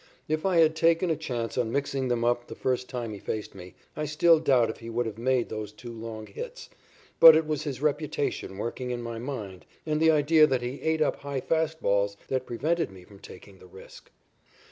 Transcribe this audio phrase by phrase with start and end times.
[0.27, 3.53] If I had taken a chance on mixing them up the first time he faced
[3.53, 6.71] me, I still doubt if he would have made those two long hits,
[7.19, 11.03] but it was his reputation working in my mind and the idea that he ate
[11.03, 14.09] up high fast balls that prevented me from taking the risk.